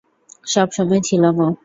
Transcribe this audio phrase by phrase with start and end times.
[0.45, 1.49] সব সময় ছিলামও।